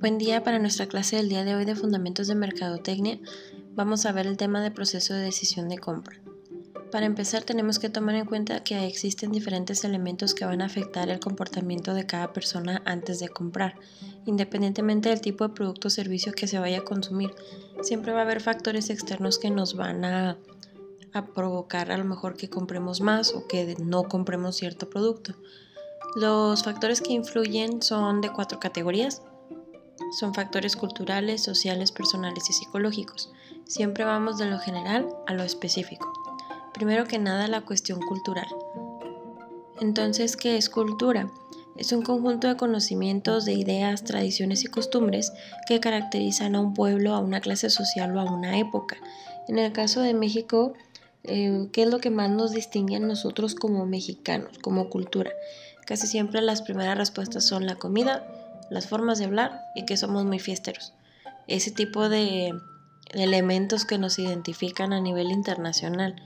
[0.00, 3.18] Buen día para nuestra clase del día de hoy de Fundamentos de Mercadotecnia.
[3.74, 6.20] Vamos a ver el tema de proceso de decisión de compra.
[6.92, 11.08] Para empezar tenemos que tomar en cuenta que existen diferentes elementos que van a afectar
[11.08, 13.74] el comportamiento de cada persona antes de comprar,
[14.24, 17.34] independientemente del tipo de producto o servicio que se vaya a consumir.
[17.82, 20.38] Siempre va a haber factores externos que nos van a,
[21.12, 25.34] a provocar a lo mejor que compremos más o que no compremos cierto producto.
[26.14, 29.22] Los factores que influyen son de cuatro categorías.
[30.10, 33.30] Son factores culturales, sociales, personales y psicológicos.
[33.66, 36.12] Siempre vamos de lo general a lo específico.
[36.72, 38.46] Primero que nada la cuestión cultural.
[39.80, 41.30] Entonces, ¿qué es cultura?
[41.76, 45.32] Es un conjunto de conocimientos, de ideas, tradiciones y costumbres
[45.66, 48.96] que caracterizan a un pueblo, a una clase social o a una época.
[49.46, 50.72] En el caso de México,
[51.24, 55.30] eh, ¿qué es lo que más nos distingue a nosotros como mexicanos, como cultura?
[55.86, 58.26] Casi siempre las primeras respuestas son la comida,
[58.70, 60.92] las formas de hablar y que somos muy fiesteros.
[61.46, 62.54] Ese tipo de
[63.12, 66.16] elementos que nos identifican a nivel internacional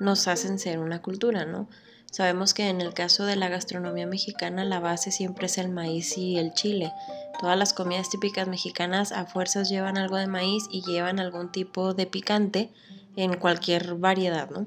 [0.00, 1.68] nos hacen ser una cultura, ¿no?
[2.10, 6.18] Sabemos que en el caso de la gastronomía mexicana la base siempre es el maíz
[6.18, 6.92] y el chile.
[7.40, 11.94] Todas las comidas típicas mexicanas a fuerzas llevan algo de maíz y llevan algún tipo
[11.94, 12.70] de picante
[13.16, 14.66] en cualquier variedad, ¿no?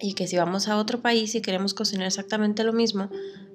[0.00, 3.08] Y que si vamos a otro país y queremos cocinar exactamente lo mismo,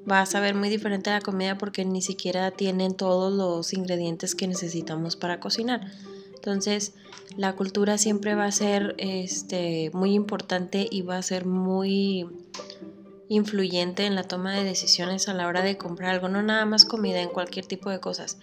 [0.10, 4.48] va a saber muy diferente la comida porque ni siquiera tienen todos los ingredientes que
[4.48, 5.92] necesitamos para cocinar.
[6.36, 6.94] Entonces,
[7.38, 12.28] la cultura siempre va a ser este, muy importante y va a ser muy
[13.30, 16.86] influyente en la toma de decisiones a la hora de comprar algo, no nada más
[16.86, 18.38] comida, en cualquier tipo de cosas.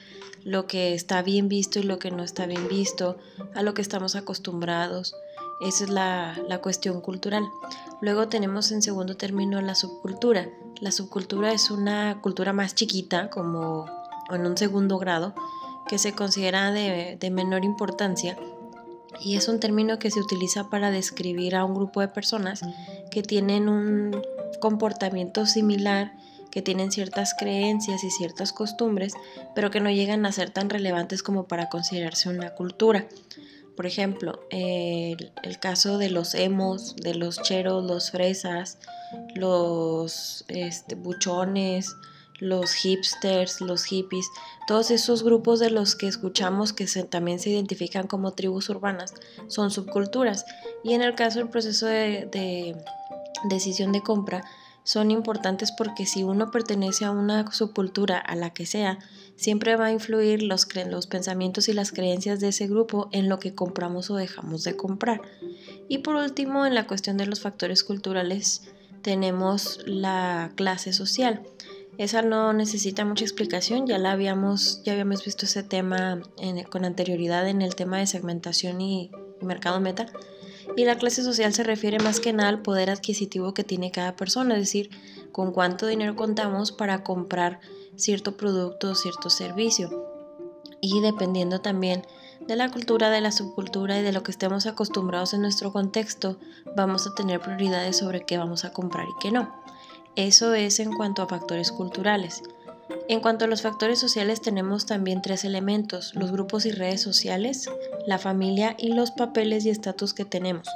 [0.44, 3.18] Lo que está bien visto y lo que no está bien visto,
[3.54, 5.14] a lo que estamos acostumbrados.
[5.60, 7.44] Esa es la cuestión cultural.
[8.00, 10.48] Luego tenemos en segundo término la subcultura.
[10.80, 13.84] La subcultura es una cultura más chiquita, como
[14.30, 15.34] en un segundo grado,
[15.86, 18.38] que se considera de, menor importancia
[19.20, 22.62] y es un término que se utiliza para describir a un grupo de personas
[23.10, 24.22] que tienen un
[24.60, 26.14] comportamiento similar,
[26.50, 29.12] que tienen ciertas creencias y ciertas costumbres,
[29.54, 33.06] pero que no llegan a ser tan relevantes como para considerarse una cultura.
[33.80, 38.76] Por ejemplo, el, caso de los emos, de los cheros, los fresas,
[39.34, 41.96] los este, buchones,
[42.40, 44.26] los hipsters, los hippies,
[44.66, 49.14] todos esos grupos de los que escuchamos que también se identifican como tribus urbanas,
[49.46, 50.44] son subculturas.
[50.84, 52.76] Y en el caso del proceso de
[53.48, 54.44] decisión de compra,
[54.84, 58.98] son importantes porque si uno pertenece a una subcultura, a la que sea,
[59.36, 63.38] siempre va a influir los, los pensamientos y las creencias de ese grupo en lo
[63.38, 65.22] que compramos o dejamos de comprar.
[65.88, 68.62] Y por último, en la cuestión de los factores culturales,
[69.02, 71.42] tenemos la clase social.
[71.98, 76.20] Esa no necesita mucha explicación, ya la habíamos, ya habíamos visto ese tema
[76.70, 79.10] con anterioridad en el tema de segmentación y
[79.42, 80.06] mercado meta.
[80.76, 84.16] Y la clase social se refiere más que nada al poder adquisitivo que tiene cada
[84.16, 84.90] persona, es decir,
[85.32, 87.60] con cuánto dinero contamos para comprar
[87.96, 90.06] cierto producto o cierto servicio.
[90.80, 92.06] Y dependiendo también
[92.46, 96.38] de la cultura, de la subcultura y de lo que estemos acostumbrados en nuestro contexto,
[96.76, 99.54] vamos a tener prioridades sobre qué vamos a comprar y qué no.
[100.16, 102.42] Eso es en cuanto a factores culturales.
[103.08, 107.68] En cuanto a los factores sociales tenemos también tres elementos, los grupos y redes sociales,
[108.06, 110.68] la familia y los papeles y estatus que tenemos.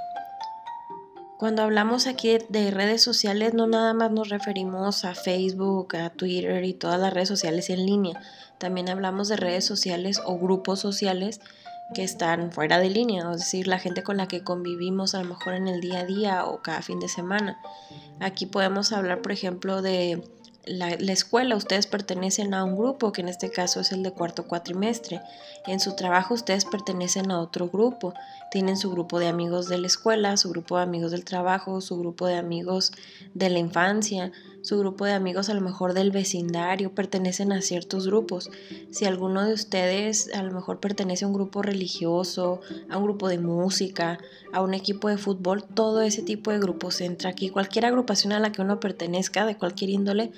[1.39, 6.65] Cuando hablamos aquí de redes sociales no nada más nos referimos a Facebook, a Twitter
[6.65, 8.21] y todas las redes sociales en línea,
[8.59, 11.41] también hablamos de redes sociales o grupos sociales
[11.93, 15.29] que están fuera de línea, es decir, la gente con la que convivimos a lo
[15.29, 17.59] mejor en el día a día o cada fin de semana.
[18.21, 20.23] Aquí podemos hablar, por ejemplo, de
[20.67, 24.45] la, escuela, ustedes pertenecen a un grupo, que en este caso es el de cuarto
[24.47, 25.21] cuatrimestre.
[25.67, 28.15] En su trabajo ustedes pertenecen a otro grupo.
[28.51, 31.99] Tienen su grupo de amigos de la escuela, su grupo de amigos del trabajo, su
[31.99, 32.93] grupo de amigos
[33.35, 34.33] de la infancia,
[34.65, 38.51] su grupo de amigos a lo mejor del vecindario, pertenecen a ciertos grupos.
[38.91, 43.29] Si alguno de ustedes a lo mejor pertenece a un grupo religioso, a un grupo
[43.29, 44.19] de música,
[44.53, 47.51] a un equipo de fútbol, todo ese tipo de grupos entra aquí.
[47.51, 50.33] Cualquier agrupación a la que uno pertenezca, de cualquier índole,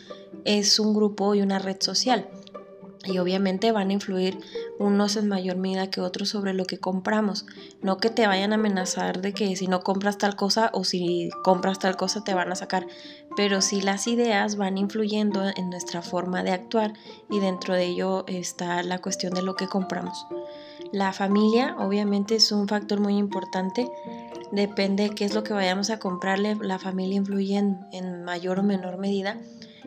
[0.44, 2.28] es un grupo y una red social
[3.06, 4.38] y obviamente van a influir
[4.78, 7.46] unos en mayor medida que otros sobre lo que compramos.
[7.80, 11.30] No que te vayan a amenazar de que si no compras tal cosa o si
[11.42, 12.86] compras tal cosa te van a sacar,
[13.36, 16.94] pero sí las ideas van influyendo en nuestra forma de actuar
[17.30, 20.26] y dentro de ello está la cuestión de lo que compramos.
[20.92, 23.90] La familia obviamente es un factor muy importante,
[24.52, 28.60] depende de qué es lo que vayamos a comprarle, la familia influye en, en mayor
[28.60, 29.36] o menor medida,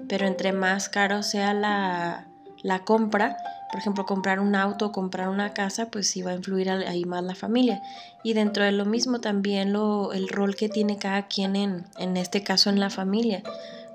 [0.07, 2.29] pero entre más caro sea la
[2.61, 3.37] la compra,
[3.69, 7.05] por ejemplo, comprar un auto o comprar una casa, pues sí va a influir ahí
[7.05, 7.81] más la familia.
[8.23, 12.17] Y dentro de lo mismo también lo, el rol que tiene cada quien en, en
[12.17, 13.43] este caso en la familia.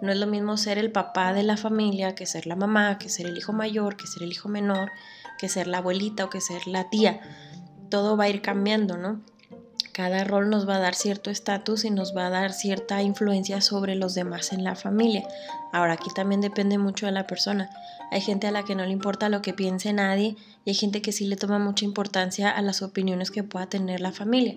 [0.01, 3.09] No es lo mismo ser el papá de la familia que ser la mamá, que
[3.09, 4.93] ser el hijo mayor, que ser el hijo menor,
[5.39, 7.21] que ser la abuelita o que ser la tía.
[7.91, 9.23] Todo va a ir cambiando, ¿no?
[9.93, 13.61] Cada rol nos va a dar cierto estatus y nos va a dar cierta influencia
[13.61, 15.27] sobre los demás en la familia.
[15.73, 17.71] Ahora, aquí también depende mucho de la persona.
[18.11, 21.01] Hay gente a la que no le importa lo que piense nadie y hay gente
[21.01, 24.57] que sí le toma mucha importancia a las opiniones que pueda tener la familia.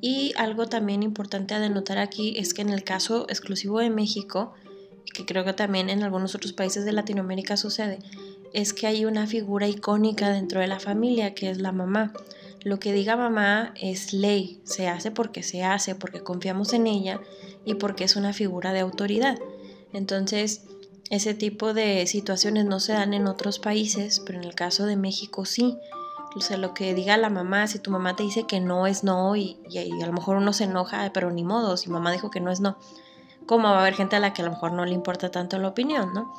[0.00, 4.54] Y algo también importante a denotar aquí es que en el caso exclusivo de México,
[5.14, 7.98] que creo que también en algunos otros países de Latinoamérica sucede,
[8.52, 12.12] es que hay una figura icónica dentro de la familia que es la mamá.
[12.64, 17.20] Lo que diga mamá es ley, se hace porque se hace, porque confiamos en ella
[17.64, 19.36] y porque es una figura de autoridad.
[19.92, 20.64] Entonces,
[21.10, 24.96] ese tipo de situaciones no se dan en otros países, pero en el caso de
[24.96, 25.76] México sí.
[26.34, 29.04] O sea, lo que diga la mamá, si tu mamá te dice que no es
[29.04, 32.40] no y, a lo mejor uno se enoja, pero ni modo, si mamá dijo que
[32.40, 32.78] no es no.
[33.44, 35.58] ¿Cómo va a haber gente a la que a lo mejor no le importa tanto
[35.58, 36.32] la opinión, no?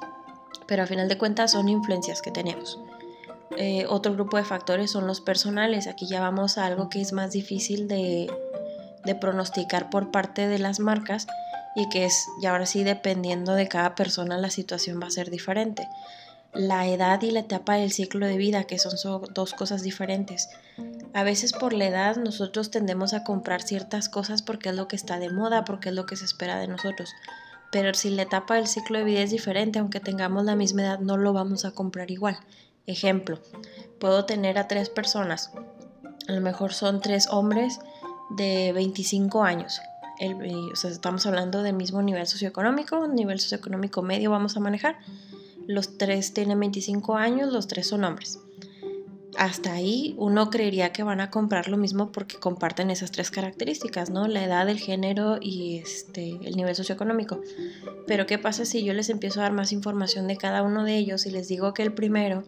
[0.65, 2.79] Pero a final de cuentas son influencias que tenemos.
[3.57, 5.87] Eh, otro grupo de factores son los personales.
[5.87, 8.31] Aquí ya vamos a algo que es más difícil de,
[9.19, 11.27] pronosticar por parte de las marcas
[11.75, 15.29] y que es, y ahora sí, dependiendo de cada persona, la situación va a ser
[15.29, 15.87] diferente.
[16.53, 20.49] La edad y la etapa del ciclo de vida, que son, son dos cosas diferentes.
[21.13, 24.95] A veces por la edad nosotros tendemos a comprar ciertas cosas porque es lo que
[24.95, 27.09] está de moda, porque es lo que se espera de nosotros.
[27.71, 30.99] Pero si la etapa del ciclo de vida es diferente, aunque tengamos la misma edad,
[30.99, 32.37] no lo vamos a comprar igual.
[32.85, 33.39] Ejemplo,
[33.99, 35.51] puedo tener a tres personas,
[36.27, 37.79] a lo mejor son tres hombres
[38.29, 39.81] de 25 años.
[40.75, 44.97] sea, estamos hablando del mismo nivel socioeconómico, nivel socioeconómico medio vamos a manejar.
[45.67, 48.39] Los tres tienen 25 años, los tres son hombres.
[49.37, 54.11] Hasta ahí uno creería que van a comprar lo mismo porque comparten esas tres características,
[54.11, 54.27] ¿no?
[54.27, 57.41] La edad, el género y este, el nivel socioeconómico.
[58.05, 60.97] Pero ¿qué pasa si yo les empiezo a dar más información de cada uno de
[60.97, 62.43] ellos y les digo que el primero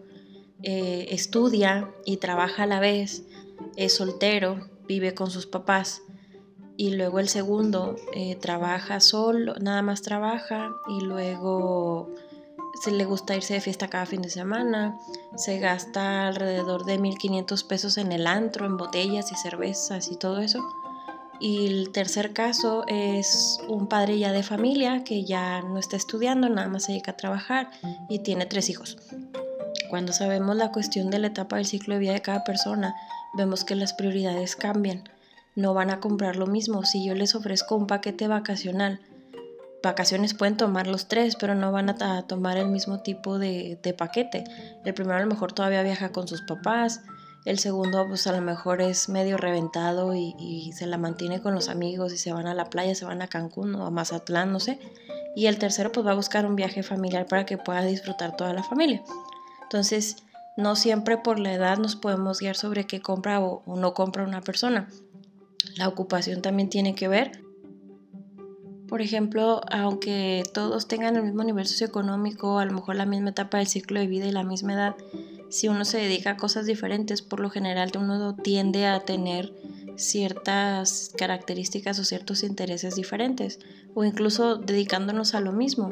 [0.66, 3.24] eh, estudia y trabaja a la vez,
[3.76, 6.02] es soltero, vive con sus papás
[6.76, 12.10] y luego el segundo eh, trabaja solo, nada más trabaja y luego
[12.84, 14.98] se le gusta irse de fiesta cada fin de semana,
[15.36, 20.40] se gasta alrededor de 1500 pesos en el antro, en botellas y cervezas y todo
[20.40, 20.66] eso.
[21.40, 26.50] Y el tercer caso es un padre ya de familia que ya no está estudiando,
[26.50, 27.70] nada más se dedica a trabajar
[28.10, 28.98] y tiene tres hijos.
[29.90, 32.96] Cuando sabemos la cuestión de la etapa del ciclo de vida de cada persona,
[33.38, 35.04] vemos que las prioridades cambian.
[35.56, 36.84] No van a comprar lo mismo.
[36.84, 39.00] Si yo les ofrezco un paquete vacacional,
[39.86, 44.44] vacaciones pueden tomar los tres, pero no van a tomar el mismo tipo de, paquete.
[44.84, 47.02] El primero a lo mejor todavía viaja con sus papás,
[47.46, 51.54] el segundo pues a lo mejor es medio reventado y, y, se la mantiene con
[51.54, 54.52] los amigos y se van a la playa, se van a Cancún o a Mazatlán,
[54.52, 54.80] no sé.
[55.36, 58.54] Y el tercero pues va a buscar un viaje familiar para que pueda disfrutar toda
[58.54, 59.04] la familia.
[59.66, 60.18] Entonces,
[60.58, 64.42] no siempre por la edad nos podemos guiar sobre qué compra o, no compra una
[64.42, 64.88] persona.
[65.76, 67.44] La ocupación también tiene que ver.
[68.88, 73.58] Por ejemplo, aunque todos tengan el mismo nivel socioeconómico, a lo mejor la misma etapa
[73.58, 74.96] del ciclo de vida y la misma edad,
[75.50, 79.54] si uno se dedica a cosas diferentes, por lo general uno tiende a tener
[79.98, 83.60] ciertas características o ciertos intereses diferentes,
[83.96, 85.90] o incluso dedicándonos a lo mismo.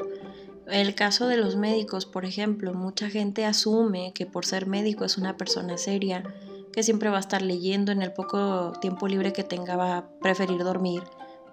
[0.66, 5.18] El caso de los médicos, por ejemplo, mucha gente asume que por ser médico es
[5.18, 6.24] una persona seria,
[6.72, 10.08] que siempre va a estar leyendo en el poco tiempo libre que tenga va a
[10.20, 11.02] preferir dormir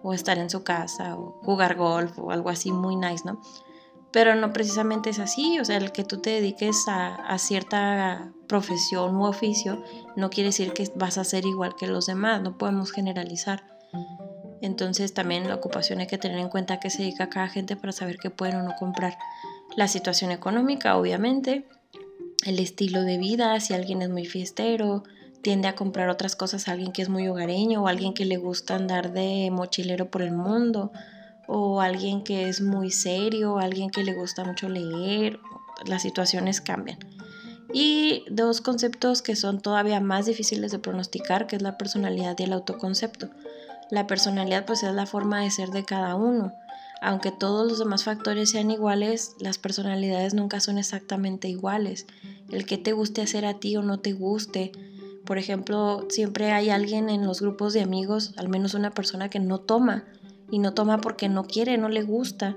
[0.01, 3.41] o estar en su casa o jugar golf o algo así muy nice, ¿no?
[4.11, 9.15] Pero no precisamente es así, o sea, el que tú te dediques a, cierta profesión
[9.15, 9.83] u oficio
[10.17, 13.63] no quiere decir que vas a ser igual que los demás, no podemos generalizar.
[14.61, 17.75] Entonces también la ocupación hay que tener en cuenta que se dedica a cada gente
[17.75, 19.17] para saber qué pueden o no comprar.
[19.75, 21.65] La situación económica, obviamente,
[22.45, 25.03] el estilo de vida, si alguien es muy fiestero,
[25.41, 28.37] tiende a comprar otras cosas a alguien que es muy hogareño o alguien que le
[28.37, 30.91] gusta andar de mochilero por el mundo
[31.47, 35.39] o alguien que es muy serio, alguien que le gusta mucho leer,
[35.85, 36.99] las situaciones cambian.
[37.73, 42.43] Y dos conceptos que son todavía más difíciles de pronosticar, que es la personalidad y
[42.43, 43.29] el autoconcepto.
[43.91, 46.53] La personalidad pues es la forma de ser de cada uno.
[47.01, 52.07] Aunque todos los demás factores sean iguales, las personalidades nunca son exactamente iguales.
[52.49, 54.71] El que te guste hacer a ti o no te guste.
[55.25, 59.39] Por ejemplo, siempre hay alguien en los grupos de amigos, al menos una persona que
[59.39, 60.05] no toma.
[60.49, 62.55] Y no toma porque no quiere, no le gusta.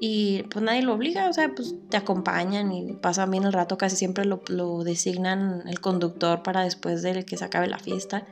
[0.00, 3.78] y pues nadie lo obliga, o sea, pues te acompañan y pasan bien el rato,
[3.78, 8.26] casi siempre lo, lo designan el conductor para después de que se acabe la fiesta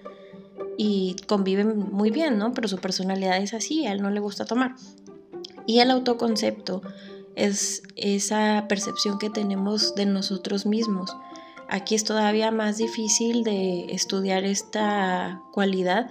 [0.83, 2.55] y conviven muy bien, ¿no?
[2.55, 4.77] Pero su personalidad es así, a él no le gusta tomar.
[5.67, 6.81] Y el autoconcepto
[7.37, 11.15] es esa percepción que tenemos de nosotros mismos.
[11.69, 16.11] Aquí es todavía más difícil de estudiar esta cualidad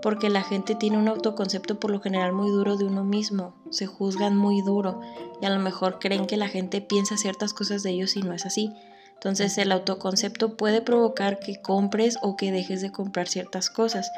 [0.00, 3.86] porque la gente tiene un autoconcepto por lo general muy duro de uno mismo, se
[3.86, 5.00] juzgan muy duro
[5.42, 8.32] y a lo mejor creen que la gente piensa ciertas cosas de ellos y no
[8.32, 8.72] es así.
[9.14, 14.10] Entonces el autoconcepto puede provocar que compres o que dejes de comprar ciertas cosas.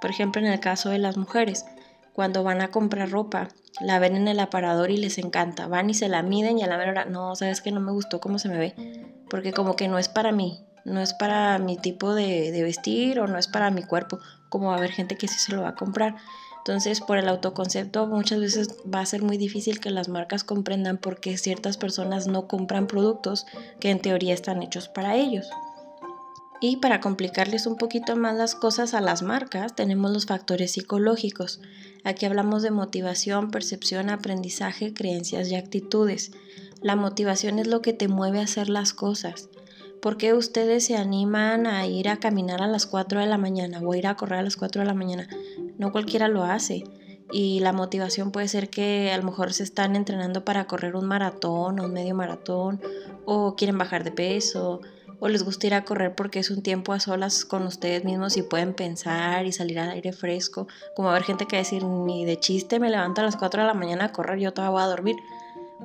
[0.00, 1.64] Por ejemplo, en el caso de las mujeres,
[2.12, 3.48] cuando van a comprar ropa,
[3.80, 6.66] la ven en el aparador y les encanta, van y se la miden y a
[6.66, 8.74] la hora, no, sabes que no me gustó cómo se me ve,
[9.30, 13.20] porque como que no es para mí, no es para mi tipo de, de vestir
[13.20, 14.18] o no es para mi cuerpo
[14.50, 16.16] como va a haber gente que sí se lo va a comprar.
[16.70, 20.98] Entonces, por el autoconcepto, muchas veces va a ser muy difícil que las marcas comprendan
[20.98, 23.44] por qué ciertas personas no compran productos
[23.80, 25.50] que en teoría están hechos para ellos.
[26.60, 31.60] Y para complicarles un poquito más las cosas a las marcas, tenemos los factores psicológicos.
[32.04, 36.30] Aquí hablamos de motivación, percepción, aprendizaje, creencias y actitudes.
[36.82, 39.48] La motivación es lo que te mueve a hacer las cosas.
[40.00, 43.80] ¿Por qué ustedes se animan a ir a caminar a las 4 de la mañana
[43.80, 45.28] o a ir a correr a las 4 de la mañana?
[45.80, 46.84] No cualquiera lo hace.
[47.32, 51.06] Y la motivación puede ser que a lo mejor se están entrenando para correr un
[51.06, 52.82] maratón o un medio maratón
[53.24, 54.82] o quieren bajar de peso
[55.20, 58.36] o les gusta ir a correr porque es un tiempo a solas con ustedes mismos
[58.36, 60.66] y pueden pensar y salir al aire fresco.
[60.94, 63.74] Como haber gente que decir, ni de chiste me levanto a las 4 de la
[63.74, 65.16] mañana a correr, yo todavía voy a dormir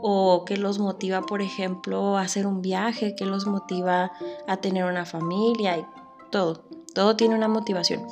[0.02, 4.12] o que los motiva, por ejemplo, a hacer un viaje, que los motiva
[4.46, 5.86] a tener una familia y
[6.32, 6.66] todo.
[6.94, 8.06] Todo tiene una motivación.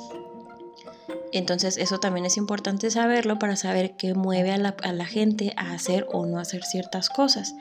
[1.34, 6.06] Entonces eso también es importante saberlo para saber qué mueve a la, gente a hacer
[6.12, 7.56] o no hacer ciertas cosas.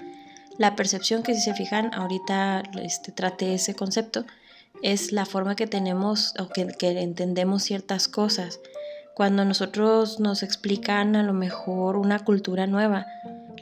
[0.59, 3.11] La percepción que si se fijan, ahorita este,
[3.55, 4.25] ese concepto,
[4.83, 8.59] es la forma que tenemos o que, que entendemos ciertas cosas.
[9.15, 13.07] Cuando nosotros nos explican a lo mejor una cultura nueva,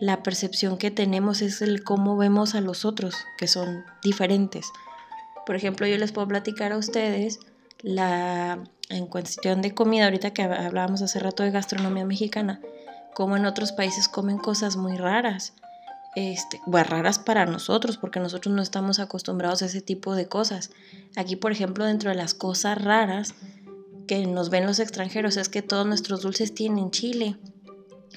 [0.01, 4.65] la percepción que tenemos es el cómo vemos a los otros, que son diferentes.
[5.45, 7.39] Por ejemplo, yo les puedo platicar a ustedes
[7.83, 12.59] la en cuestión de comida, ahorita que hablábamos hace rato de gastronomía mexicana,
[13.13, 15.53] como en otros países comen cosas muy raras.
[16.15, 20.71] Este, bueno, raras para nosotros, porque nosotros no estamos acostumbrados a ese tipo de cosas.
[21.15, 23.33] Aquí, por ejemplo, dentro de las cosas raras
[24.07, 27.37] que nos ven los extranjeros es que todos nuestros dulces tienen chile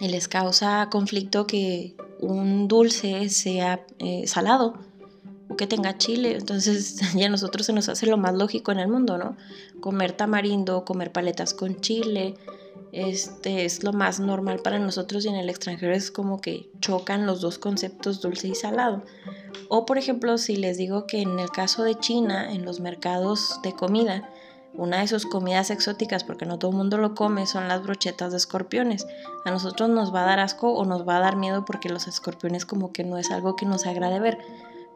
[0.01, 4.75] y les causa conflicto que un dulce sea eh, salado
[5.49, 6.37] o que tenga chile.
[6.37, 9.37] Entonces ya a nosotros se nos hace lo más lógico en el mundo, ¿no?
[9.81, 12.35] Comer tamarindo, comer paletas con chile,
[12.95, 17.27] este es lo más normal para nosotros y en el extranjero es como que chocan
[17.27, 19.03] los dos conceptos dulce y salado.
[19.69, 23.59] O por ejemplo, si les digo que en el caso de China, en los mercados
[23.65, 24.31] de comida,
[24.75, 28.31] una de sus comidas exóticas, porque no todo el mundo lo come, son las brochetas
[28.31, 29.09] de escorpiones.
[29.45, 32.07] A nosotros nos va a dar asco o nos va a dar miedo porque los
[32.07, 34.39] escorpiones como que no es algo que nos agrade ver.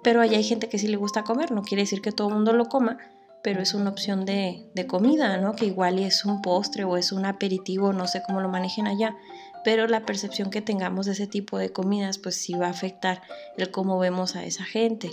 [0.03, 2.35] Pero allá hay gente que sí le gusta comer, no quiere decir que todo el
[2.35, 2.99] mundo lo coma,
[3.43, 5.55] pero es una opción de, de comida, ¿no?
[5.55, 9.17] Que igual es un postre o es un aperitivo, no sé cómo lo manejen allá.
[9.65, 13.23] Pero la percepción que tengamos de ese tipo de comidas, pues sí va a afectar
[13.57, 15.11] el cómo vemos a esa gente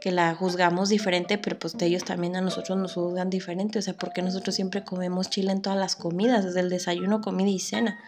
[0.00, 3.94] que la juzgamos diferente, pero pues ellos también a nosotros nos juzgan diferente, o sea,
[3.94, 7.98] porque nosotros siempre comemos chile en todas las comidas, desde el desayuno, comida y cena.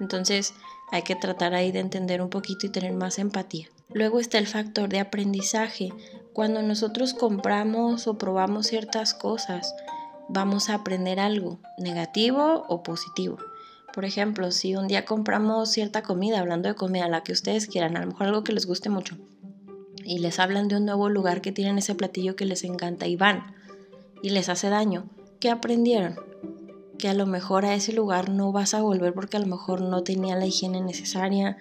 [0.00, 0.54] Entonces
[0.90, 3.68] hay que tratar ahí de entender un poquito y tener más empatía.
[3.92, 5.92] Luego está el factor de aprendizaje.
[6.32, 9.74] Cuando nosotros compramos o probamos ciertas cosas,
[10.28, 13.38] vamos a aprender algo, negativo o positivo.
[13.94, 17.96] Por ejemplo, si un día compramos cierta comida, hablando de comida, la que ustedes quieran,
[17.96, 19.16] a lo mejor algo que les guste mucho,
[20.04, 23.16] y les hablan de un nuevo lugar que tienen ese platillo que les encanta y
[23.16, 23.54] van
[24.22, 25.08] y les hace daño,
[25.40, 26.16] ¿qué aprendieron?
[26.98, 29.82] Que a lo mejor a ese lugar no vas a volver porque a lo mejor
[29.82, 31.58] no tenía la higiene necesaria,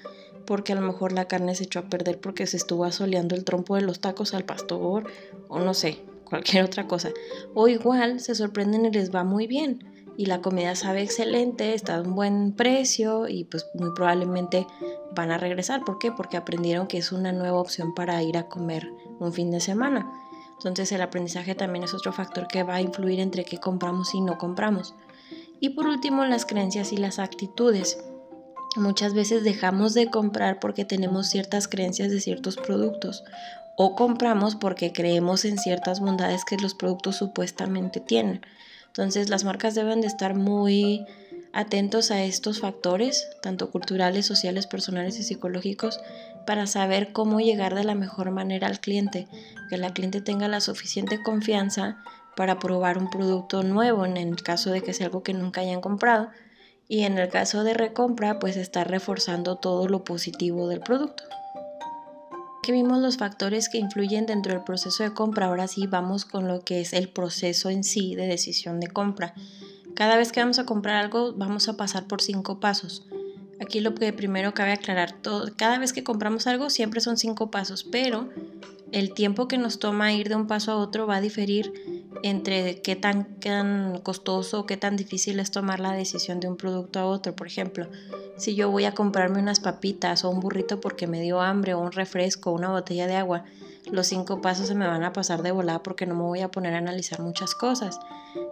[0.47, 3.43] porque a lo mejor la carne se echó a perder porque se estuvo asoleando el
[3.43, 5.03] trompo de los tacos al pastor
[5.49, 7.11] o no sé, cualquier otra cosa.
[7.53, 11.97] O igual se sorprenden y les va muy bien y la comida sabe excelente, está
[11.97, 14.65] a un buen precio y pues muy probablemente
[15.13, 15.83] van a regresar.
[15.85, 16.11] ¿Por qué?
[16.11, 18.89] Porque aprendieron que es una nueva opción para ir a comer
[19.19, 20.11] un fin de semana.
[20.53, 24.21] Entonces el aprendizaje también es otro factor que va a influir entre qué compramos y
[24.21, 24.95] no compramos.
[25.59, 28.03] Y por último, las creencias y las actitudes.
[28.77, 33.23] Muchas veces dejamos de comprar porque tenemos ciertas creencias de ciertos productos
[33.75, 38.41] o compramos porque creemos en ciertas bondades que los productos supuestamente tienen.
[38.85, 41.05] Entonces las marcas deben de estar muy
[41.53, 45.99] atentos a estos factores, tanto culturales, sociales, personales y psicológicos,
[46.45, 49.27] para saber cómo llegar de la mejor manera al cliente,
[49.71, 51.97] que la cliente tenga la suficiente confianza
[52.35, 55.81] para probar un producto nuevo en el caso de que sea algo que nunca hayan
[55.81, 56.29] comprado
[56.87, 61.23] y en el caso de recompra pues estar reforzando todo lo positivo del producto.
[62.63, 66.47] Que vimos los factores que influyen dentro del proceso de compra, ahora sí vamos con
[66.47, 69.33] lo que es el proceso en sí de decisión de compra.
[69.95, 73.05] Cada vez que vamos a comprar algo vamos a pasar por cinco pasos.
[73.59, 77.49] Aquí lo que primero cabe aclarar, todo, cada vez que compramos algo siempre son cinco
[77.49, 78.29] pasos, pero
[78.91, 82.81] el tiempo que nos toma ir de un paso a otro va a diferir entre
[82.81, 86.99] qué tan, tan costoso o qué tan difícil es tomar la decisión de un producto
[86.99, 87.35] a otro.
[87.35, 87.87] Por ejemplo,
[88.37, 91.79] si yo voy a comprarme unas papitas o un burrito porque me dio hambre o
[91.79, 93.45] un refresco o una botella de agua,
[93.91, 96.51] los cinco pasos se me van a pasar de volada porque no me voy a
[96.51, 97.99] poner a analizar muchas cosas.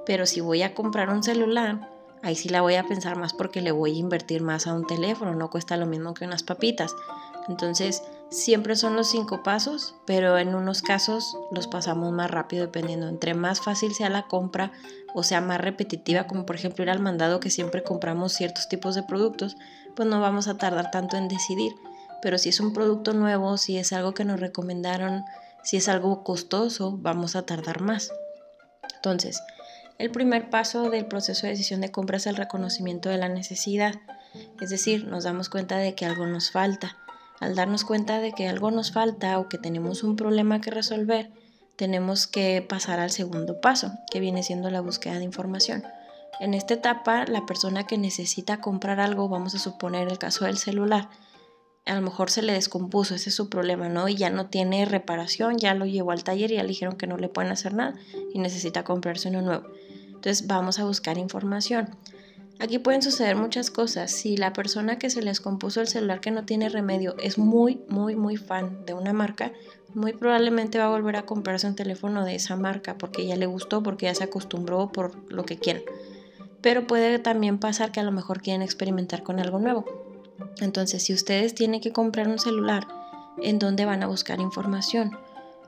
[0.06, 1.90] Pero si voy a comprar un celular,
[2.24, 4.88] ahí sí la voy a pensar más porque le voy a invertir más a un
[4.88, 6.96] teléfono, no cuesta lo mismo que unas papitas.
[7.48, 13.08] Entonces, siempre son los cinco pasos, pero en unos casos los pasamos más rápido dependiendo.
[13.08, 14.72] Entre más fácil sea la compra
[15.14, 18.96] o sea más repetitiva, como por ejemplo ir al mandado que siempre compramos ciertos tipos
[18.96, 19.56] de productos,
[19.96, 21.74] pues no vamos a tardar tanto en decidir.
[22.22, 25.24] Pero si es un producto nuevo, si es algo que nos recomendaron,
[25.64, 28.12] si es algo costoso, vamos a tardar más.
[28.96, 29.42] Entonces,
[29.98, 33.96] el primer paso del proceso de decisión de compra es el reconocimiento de la necesidad.
[34.60, 36.98] Es decir, nos damos cuenta de que algo nos falta
[37.40, 41.32] al darnos cuenta de que algo nos falta o que tenemos un problema que resolver,
[41.76, 45.84] tenemos que pasar al segundo paso, que viene siendo la búsqueda de información.
[46.40, 50.58] En esta etapa, la persona que necesita comprar algo, vamos a suponer el caso del
[50.58, 51.10] celular,
[51.86, 54.08] a lo mejor se le descompuso, ese es su problema, ¿no?
[54.08, 57.06] Y ya no tiene reparación, ya lo llevó al taller y ya le dijeron que
[57.06, 57.94] no le pueden hacer nada
[58.34, 59.68] y necesita comprarse uno nuevo.
[60.08, 61.90] Entonces vamos a buscar información.
[62.60, 64.12] Aquí pueden suceder muchas cosas.
[64.12, 67.82] Si la persona que se les compuso el celular que no tiene remedio es muy,
[67.90, 69.52] muy, muy fan de una marca,
[69.94, 73.46] muy probablemente va a volver a comprarse un teléfono de esa marca porque ya le
[73.46, 75.84] gustó, porque ya se acostumbró por lo que quieran.
[76.62, 79.86] Pero puede también pasar que a lo mejor quieren experimentar con algo nuevo.
[80.62, 82.88] Entonces, si ustedes tienen que comprar un celular,
[83.42, 85.12] ¿en dónde van a buscar información?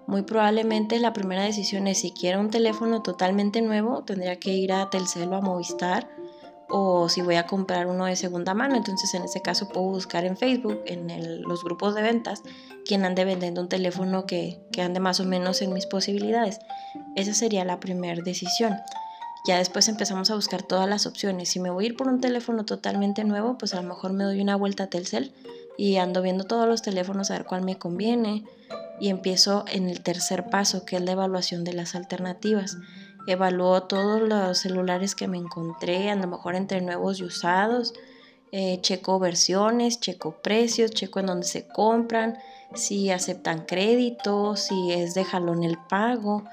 [0.07, 4.71] Muy probablemente la primera decisión es si quiero un teléfono totalmente nuevo, tendría que ir
[4.71, 6.09] a Telcel o a Movistar
[6.69, 10.25] o si voy a comprar uno de segunda mano, entonces en ese caso puedo buscar
[10.25, 12.43] en Facebook, en los grupos de ventas,
[12.85, 16.59] quien ande vendiendo un teléfono que, que ande más o menos en mis posibilidades.
[17.15, 18.75] Esa sería la primera decisión.
[19.45, 21.49] Ya después empezamos a buscar todas las opciones.
[21.49, 24.25] Si me voy a ir por un teléfono totalmente nuevo, pues a lo mejor me
[24.25, 25.33] doy una vuelta a Telcel
[25.77, 28.43] y ando viendo todos los teléfonos a ver cuál me conviene.
[28.99, 32.77] Y empiezo en el tercer paso, que es la evaluación de las alternativas
[33.27, 37.93] evaluó todos los celulares que me encontré, a lo mejor entre nuevos y usados,
[38.51, 42.37] eh, checo versiones, checo precios, checo en dónde se compran,
[42.73, 46.43] si aceptan crédito, si es de jalón el pago,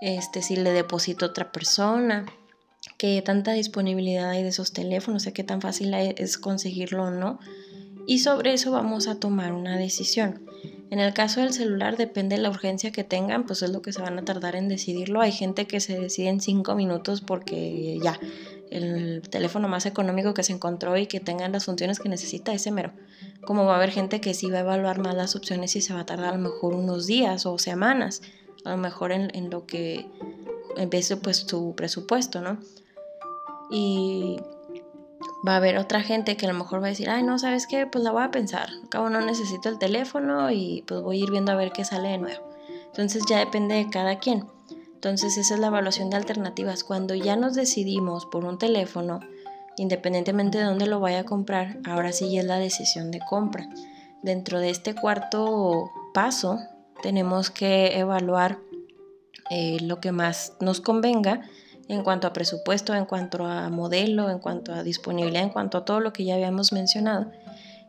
[0.00, 2.26] este, si le deposito a otra persona,
[2.98, 7.38] qué tanta disponibilidad hay de esos teléfonos, qué tan fácil es conseguirlo o no.
[8.06, 10.43] Y sobre eso vamos a tomar una decisión.
[10.94, 13.92] En el caso del celular depende de la urgencia que tengan, pues es lo que
[13.92, 15.20] se van a tardar en decidirlo.
[15.20, 18.16] Hay gente que se decide en cinco minutos porque ya
[18.70, 22.70] el teléfono más económico que se encontró y que tengan las funciones que necesita ese
[22.70, 22.92] mero.
[23.44, 25.92] Como va a haber gente que sí va a evaluar más las opciones y se
[25.92, 28.22] va a tardar a lo mejor unos días o semanas,
[28.64, 30.06] a lo mejor en, en lo que
[30.76, 32.58] empiece pues su presupuesto, ¿no?
[33.68, 34.36] Y
[35.46, 37.66] va a haber otra gente que a lo mejor va a decir, ay, no, ¿sabes
[37.66, 37.86] qué?
[37.86, 38.68] Pues la voy a pensar.
[38.84, 42.08] Acabo no necesito el teléfono y pues voy a ir viendo a ver qué sale
[42.08, 42.42] de nuevo.
[42.86, 44.46] Entonces ya depende de cada quien.
[44.94, 46.84] Entonces esa es la evaluación de alternativas.
[46.84, 49.20] Cuando ya nos decidimos por un teléfono,
[49.76, 53.68] independientemente de dónde lo vaya a comprar, ahora sí es la decisión de compra.
[54.22, 56.58] Dentro de este cuarto paso
[57.02, 58.58] tenemos que evaluar
[59.50, 61.42] eh, lo que más nos convenga
[61.88, 65.84] en cuanto a presupuesto, en cuanto a modelo, en cuanto a disponibilidad, en cuanto a
[65.84, 67.30] todo lo que ya habíamos mencionado.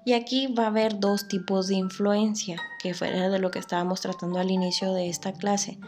[0.05, 4.01] Y aquí va a haber dos tipos de influencia, que fuera de lo que estábamos
[4.01, 5.79] tratando al inicio de esta clase.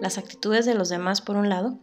[0.00, 1.78] Las actitudes de los demás, por un lado,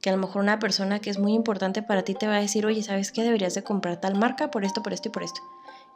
[0.00, 2.40] que a lo mejor una persona que es muy importante para ti te va a
[2.40, 3.22] decir, oye, ¿sabes qué?
[3.22, 5.40] Deberías de comprar tal marca por esto, por esto y por esto.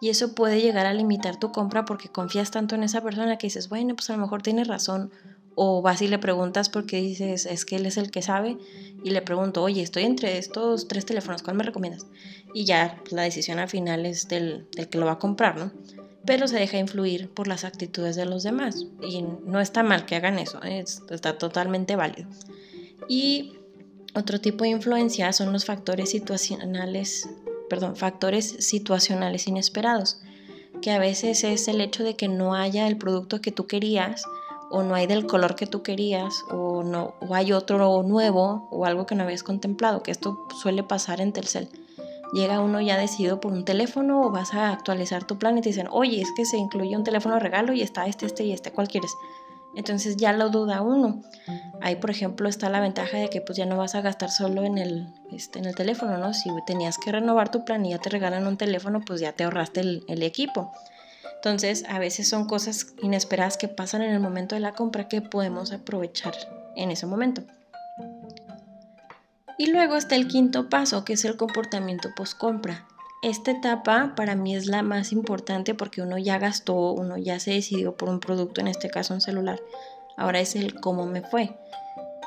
[0.01, 3.47] Y eso puede llegar a limitar tu compra porque confías tanto en esa persona que
[3.47, 5.13] dices, bueno, pues a lo mejor tiene razón
[5.55, 8.59] o vas y le preguntas porque dices, es que él es el que sabe,
[9.05, 12.07] y le pregunto, oye, estoy entre estos tres teléfonos, ¿cuál me recomiendas?
[12.55, 15.73] Y ya la decisión al final es del, que lo va a comprar, ¿no?
[16.25, 18.87] Pero se deja influir por las actitudes de los demás.
[19.03, 20.85] Y no está mal que hagan eso, ¿eh?
[21.11, 22.29] está totalmente válido.
[23.09, 23.55] Y
[24.15, 27.29] otro tipo de influencia son los factores situacionales
[27.73, 30.21] perdón, factores situacionales inesperados,
[30.83, 34.27] que a veces es el hecho de que no haya el producto que tú querías
[34.73, 38.87] o no hay del color que tú querías o no o hay otro nuevo o
[38.87, 41.69] algo que no habías contemplado, que esto suele pasar en Telcel.
[42.33, 45.69] Llega uno ya decidido por un teléfono o vas a actualizar tu plan y te
[45.69, 48.73] dicen, oye, es que se incluye un teléfono regalo y está este, este y este,
[48.73, 49.15] ¿cuál quieres?
[49.75, 51.21] Entonces ya lo duda uno.
[51.83, 54.65] Ahí, por ejemplo, está la ventaja de que pues ya no vas a gastar solo
[54.65, 56.33] en el, este, en el teléfono, ¿no?
[56.33, 59.45] Si tenías que renovar tu plan y ya te regalan un teléfono, pues ya te
[59.45, 60.73] ahorraste el, el equipo.
[61.45, 65.21] Entonces, a veces son cosas inesperadas que pasan en el momento de la compra que
[65.21, 66.35] podemos aprovechar
[66.77, 67.43] en ese momento.
[69.59, 72.87] Y luego está el quinto paso, que es el comportamiento post-compra
[73.23, 77.53] esta etapa para mí es la más importante porque uno ya gastó, uno ya se
[77.53, 79.63] decidió por un producto, en este caso un celular.
[80.17, 81.57] Ahora es el cómo me fue.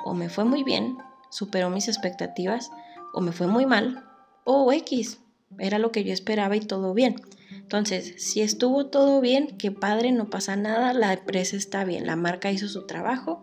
[0.05, 0.97] O me fue muy bien,
[1.29, 2.71] superó mis expectativas,
[3.13, 4.05] o me fue muy mal,
[4.45, 5.19] o X,
[5.59, 7.15] era lo que yo esperaba y todo bien.
[7.51, 12.15] Entonces, si estuvo todo bien, qué padre, no pasa nada, la empresa está bien, la
[12.15, 13.41] marca hizo su trabajo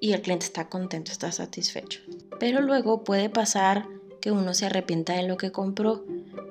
[0.00, 2.00] y el cliente está contento, está satisfecho.
[2.38, 3.86] Pero luego puede pasar
[4.20, 6.04] que uno se arrepienta de lo que compró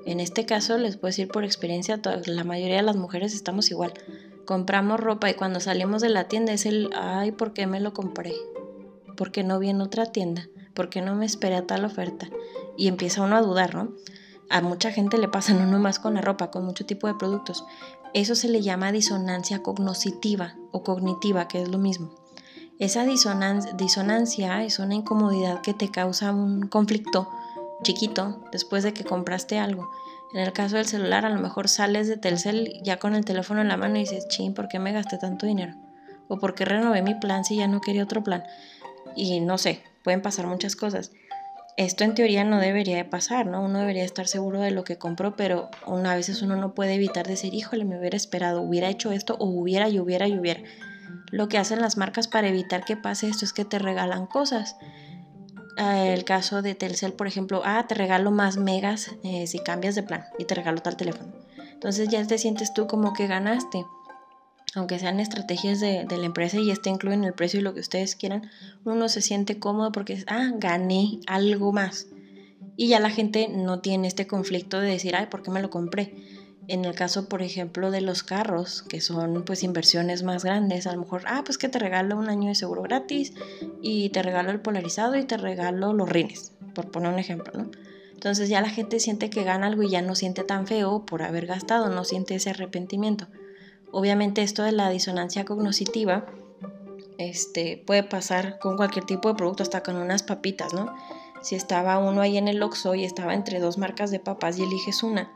[0.06, 3.94] en este caso les puedo decir por experiencia, la mayoría de las mujeres estamos igual.
[4.46, 7.94] Compramos ropa y cuando salimos de la tienda es el, ay, ¿por qué me lo
[7.94, 8.34] compré?
[9.16, 10.48] ¿Por qué no vi en otra tienda?
[10.74, 12.30] ¿Por qué no me esperé a tal oferta?
[12.78, 13.94] Y empieza uno a dudar, ¿no?
[14.52, 17.66] A mucha gente le pasa no más con la ropa, con mucho tipo de productos.
[18.14, 22.14] Eso se le llama disonancia cognoscitiva o cognitiva, que es lo mismo.
[22.78, 27.30] Esa disonancia es una incomodidad que te causa un conflicto
[27.84, 29.90] chiquito después de que compraste algo.
[30.34, 33.62] En el caso del celular, a lo mejor sales de Telcel ya con el teléfono
[33.62, 35.76] en la mano y dices, ching, ¿por qué me gasté tanto dinero?
[36.28, 38.44] O ¿por qué renové mi plan si ya no quería otro plan?
[39.16, 41.12] Y no sé, pueden pasar muchas cosas.
[41.78, 43.64] Esto en teoría no debería de pasar, ¿no?
[43.64, 47.28] Uno debería estar seguro de lo que compró, pero una veces uno no puede evitar
[47.28, 50.62] decir, híjole, me hubiera esperado, hubiera hecho esto o hubiera y hubiera y hubiera.
[51.32, 54.76] Lo que hacen las marcas para evitar que pase esto es que te regalan cosas
[55.78, 60.04] el caso de Telcel, por ejemplo, ah, te regalo más megas eh, si cambias de
[60.04, 61.32] plan y te regalo tal teléfono.
[61.72, 63.86] Entonces ya te sientes tú como que ganaste.
[64.74, 68.16] Aunque sean estrategias de, la empresa y incluido en el precio y lo que ustedes
[68.16, 68.50] quieran,
[68.86, 72.08] uno se siente cómodo porque, ah, gané algo más.
[72.78, 75.70] Y ya la gente no tiene este conflicto de decir, ay, ¿por qué me lo
[75.70, 76.14] compré?
[76.68, 80.94] En el caso, por ejemplo, de los carros, que son pues inversiones más grandes, a
[80.94, 83.34] lo mejor, ah, pues que te regalo un año de seguro gratis
[83.82, 87.72] y te regalo el polarizado y te regalo los rines, por poner un ejemplo, ¿no?
[88.14, 91.24] Entonces ya la gente siente que gana algo y ya no siente tan feo por
[91.24, 93.28] haber gastado, no siente ese arrepentimiento.
[93.92, 96.26] Obviamente esto de la disonancia cognoscitiva
[97.18, 100.94] este, puede pasar con cualquier tipo de producto, hasta con unas papitas, ¿no?
[101.42, 104.64] Si estaba uno ahí en el Oxxo y estaba entre dos marcas de papas y
[104.64, 105.32] eliges una,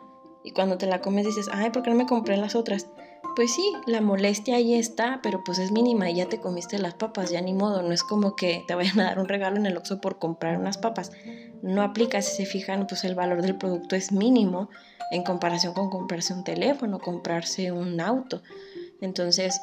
[0.46, 2.88] y cuando te la comes dices, ay, ¿por qué no me compré las otras?
[3.36, 6.94] Pues sí, la molestia ahí está, pero pues es mínima y ya te comiste las
[6.94, 9.66] papas, ya ni modo, no es como que te vayan a dar un regalo en
[9.66, 11.12] el Oxxo por comprar unas papas.
[11.66, 14.70] No aplica, si se fijan, pues el valor del producto es mínimo
[15.10, 18.44] en comparación con comprarse un teléfono, comprarse un auto.
[19.02, 19.60] Entonces,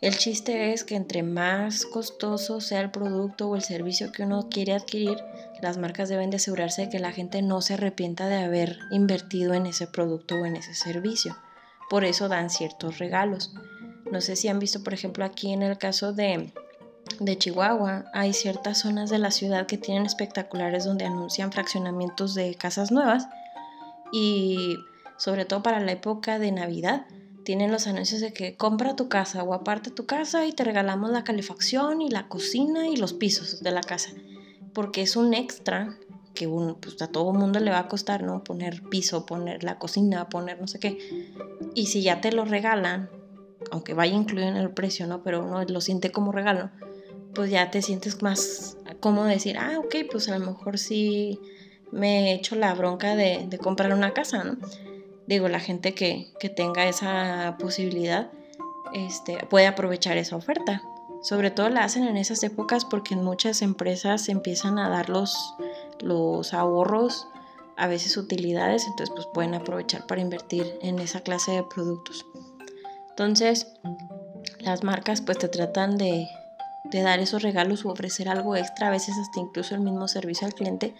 [0.00, 4.48] el chiste es que entre más costoso sea el producto o el servicio que uno
[4.50, 5.18] quiere adquirir,
[5.62, 9.54] las marcas deben de asegurarse de que la gente no se arrepienta de haber invertido
[9.54, 11.36] en ese producto o en ese servicio.
[11.88, 13.54] Por eso dan ciertos regalos.
[14.10, 16.52] No sé si han visto, por ejemplo, aquí en el caso de,
[17.20, 22.54] de Chihuahua, hay ciertas zonas de la ciudad que tienen espectaculares donde anuncian fraccionamientos de
[22.54, 23.28] casas nuevas
[24.12, 24.76] y
[25.16, 27.06] sobre todo para la época de Navidad
[27.44, 31.10] tienen los anuncios de que compra tu casa o aparte tu casa y te regalamos
[31.10, 34.10] la calefacción y la cocina y los pisos de la casa.
[34.74, 35.96] Porque es un extra
[36.34, 38.42] que pues, a todo mundo le va a costar, ¿no?
[38.42, 40.98] Poner piso, poner la cocina, poner no sé qué.
[41.72, 43.10] Y si ya te lo regalan,
[43.70, 45.22] aunque vaya incluido en el precio, ¿no?
[45.22, 46.70] Pero uno lo siente como regalo,
[47.36, 51.38] pues ya te sientes más cómodo decir, ah, ok, pues a lo mejor sí
[51.92, 54.56] me he hecho la bronca de, comprar una casa, ¿no?
[55.26, 58.30] digo, la gente que, tenga esa posibilidad
[58.94, 60.82] este, puede aprovechar esa oferta.
[61.22, 65.54] Sobre todo la hacen en esas épocas porque en muchas empresas empiezan a dar los,
[66.00, 67.28] los ahorros,
[67.76, 72.24] a veces utilidades, entonces pues pueden aprovechar para invertir en esa clase de productos.
[73.10, 73.66] Entonces,
[74.60, 76.26] las marcas pues te tratan de,
[76.90, 80.46] de dar esos regalos o ofrecer algo extra, a veces hasta incluso el mismo servicio
[80.46, 80.94] al cliente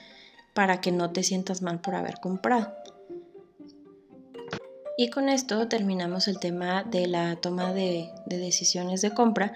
[0.55, 2.75] para que no te sientas mal por haber comprado.
[4.99, 9.53] Y con esto terminamos el tema de la toma de, decisiones de compra.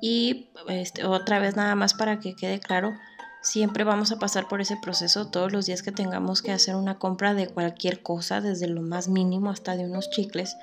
[0.00, 2.94] Y este, otra vez nada más para que quede claro,
[3.42, 6.98] Siempre vamos a pasar por ese proceso todos los días que tengamos que hacer una
[6.98, 10.56] compra de cualquier cosa, desde lo más mínimo hasta de unos chicles.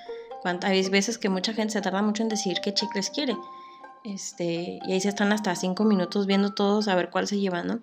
[0.62, 3.36] Hay veces que mucha gente se tarda mucho en decir qué chicles quiere.
[4.08, 7.64] Este, y ahí se están hasta cinco minutos viendo todos a ver cuál se lleva,
[7.64, 7.82] ¿no?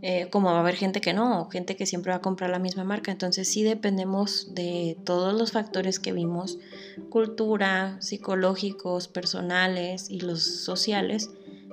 [0.00, 2.58] Eh, como va a haber gente que no, gente que siempre va a comprar la
[2.58, 3.10] misma marca.
[3.10, 6.58] Entonces sí dependemos de todos los factores que vimos,
[7.10, 11.30] cultura, psicológicos, personales y los sociales,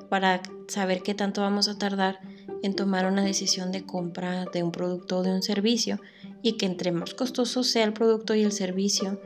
[0.09, 2.19] para saber qué tanto vamos a tardar
[2.63, 5.99] en tomar una decisión de compra de un producto o de un servicio
[6.41, 9.19] y que entre más costoso sea el producto y el servicio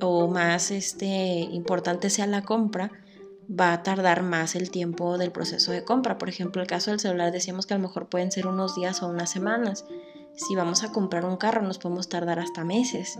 [0.00, 2.90] o más este, importante sea la compra,
[3.48, 6.18] va a tardar más el tiempo del proceso de compra.
[6.18, 9.02] Por ejemplo, el caso del celular decíamos que a lo mejor pueden ser unos días
[9.02, 9.84] o unas semanas.
[10.36, 13.18] Si vamos a comprar un carro nos podemos tardar hasta meses.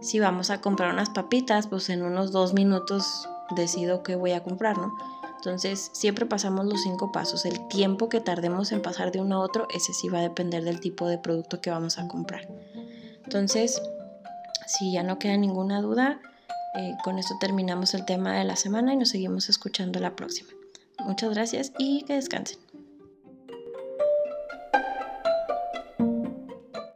[0.00, 4.42] Si vamos a comprar unas papitas, pues en unos dos minutos decido qué voy a
[4.42, 4.92] comprar, ¿no?
[5.36, 7.44] Entonces siempre pasamos los cinco pasos.
[7.44, 10.64] El tiempo que tardemos en pasar de uno a otro, ese sí va a depender
[10.64, 12.48] del tipo de producto que vamos a comprar.
[13.24, 13.80] Entonces,
[14.66, 16.20] si ya no queda ninguna duda,
[16.76, 20.50] eh, con esto terminamos el tema de la semana y nos seguimos escuchando la próxima.
[21.04, 22.65] Muchas gracias y que descansen.